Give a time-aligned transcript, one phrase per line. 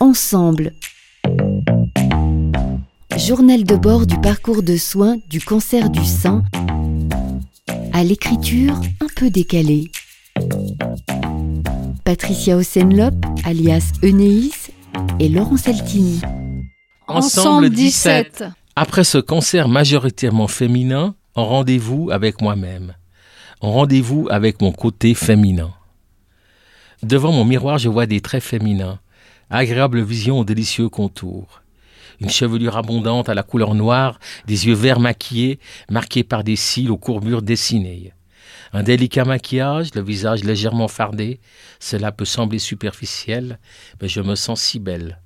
[0.00, 0.72] Ensemble.
[3.16, 6.42] Journal de bord du parcours de soins du cancer du sein
[7.92, 9.92] à l'écriture un peu décalée.
[12.04, 14.70] Patricia Osenlop, alias Enéis,
[15.20, 16.20] et Laurent Saltini.
[17.06, 18.44] Ensemble 17.
[18.74, 22.94] Après ce concert majoritairement féminin, en rendez-vous avec moi-même,
[23.60, 25.72] en rendez-vous avec mon côté féminin.
[27.04, 28.98] Devant mon miroir, je vois des traits féminins,
[29.56, 31.62] agréable vision aux délicieux contours.
[32.20, 35.58] Une chevelure abondante à la couleur noire, des yeux verts maquillés,
[35.90, 38.12] marqués par des cils aux courbures dessinées.
[38.72, 41.40] Un délicat maquillage, le visage légèrement fardé,
[41.78, 43.58] cela peut sembler superficiel,
[44.00, 45.20] mais je me sens si belle.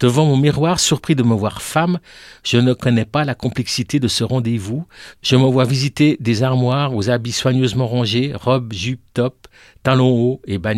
[0.00, 1.98] Devant mon miroir, surpris de me voir femme,
[2.42, 4.86] je ne connais pas la complexité de ce rendez-vous.
[5.22, 9.46] Je me vois visiter des armoires aux habits soigneusement rangés, robes, jupes, top,
[9.82, 10.74] talons hauts et bas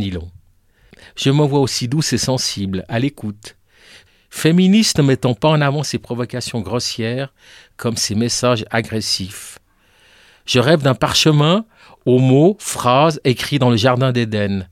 [1.14, 3.56] Je me vois aussi douce et sensible, à l'écoute.
[4.30, 7.32] Féministe ne mettant pas en avant ses provocations grossières
[7.76, 9.58] comme ses messages agressifs.
[10.44, 11.64] Je rêve d'un parchemin
[12.04, 14.68] aux mots, phrases écrits dans le jardin d'Éden,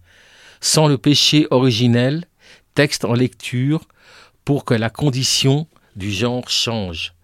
[0.61, 2.27] sans le péché originel,
[2.75, 3.87] texte en lecture,
[4.45, 7.15] pour que la condition du genre change.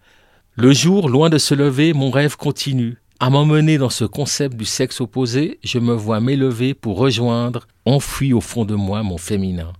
[0.55, 3.00] Le jour, loin de se lever, mon rêve continue.
[3.23, 8.33] À m'emmener dans ce concept du sexe opposé, je me vois m'élever pour rejoindre, enfoui
[8.33, 9.73] au fond de moi, mon féminin.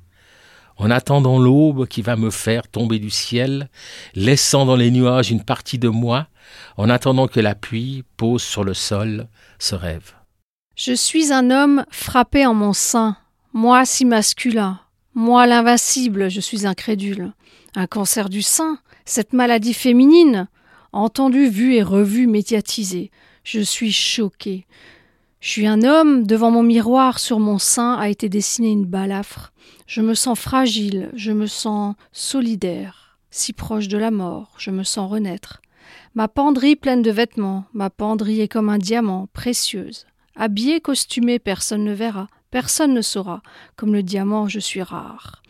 [0.77, 3.71] En attendant l'aube qui va me faire tomber du ciel,
[4.13, 6.27] laissant dans les nuages une partie de moi,
[6.77, 10.13] en attendant que la pluie pose sur le sol ce rêve.
[10.75, 13.17] Je suis un homme frappé en mon sein,
[13.53, 14.79] moi si masculin,
[15.15, 17.33] moi, l'invincible, je suis incrédule.
[17.75, 20.47] Un cancer du sein, cette maladie féminine,
[20.93, 23.09] entendue, vue et revue, médiatisée.
[23.43, 24.65] Je suis choqué.
[25.39, 29.51] Je suis un homme, devant mon miroir, sur mon sein a été dessinée une balafre.
[29.87, 34.83] Je me sens fragile, je me sens solidaire, si proche de la mort, je me
[34.83, 35.61] sens renaître.
[36.13, 40.05] Ma penderie pleine de vêtements, ma penderie est comme un diamant, précieuse.
[40.35, 42.27] Habillée, costumée, personne ne verra.
[42.51, 43.41] Personne ne saura.
[43.75, 45.41] Comme le diamant, je suis rare.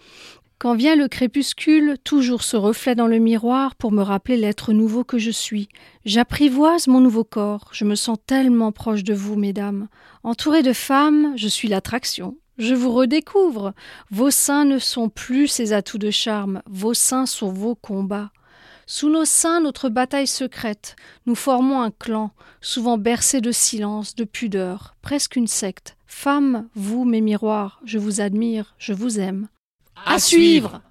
[0.61, 5.03] Quand vient le crépuscule, toujours ce reflet dans le miroir pour me rappeler l'être nouveau
[5.03, 5.69] que je suis.
[6.05, 9.87] J'apprivoise mon nouveau corps, je me sens tellement proche de vous, mesdames.
[10.21, 12.37] Entourée de femmes, je suis l'attraction.
[12.59, 13.73] Je vous redécouvre.
[14.11, 18.29] Vos seins ne sont plus ces atouts de charme, vos seins sont vos combats.
[18.85, 20.95] Sous nos seins, notre bataille secrète.
[21.25, 22.29] Nous formons un clan,
[22.61, 25.97] souvent bercé de silence, de pudeur, presque une secte.
[26.05, 29.47] Femmes, vous, mes miroirs, je vous admire, je vous aime.
[30.05, 30.81] À, suivre.